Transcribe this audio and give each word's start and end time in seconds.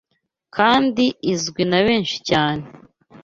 kandi 0.55 1.03
izwi 1.33 1.63
na 1.71 1.79
benshi 1.85 2.17
cyane 2.29 2.63